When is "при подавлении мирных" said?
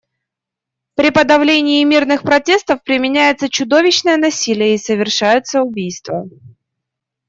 0.95-2.23